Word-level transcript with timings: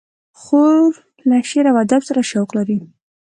خور 0.41 0.89
له 1.29 1.37
شعر 1.49 1.65
و 1.73 1.77
ادب 1.83 2.01
سره 2.09 2.21
شوق 2.31 2.49
لري. 2.57 2.79